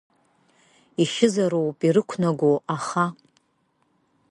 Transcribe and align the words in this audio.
Ишьызароуп 1.01 1.79
ирықәнаго, 1.87 2.51
аха… 2.75 3.05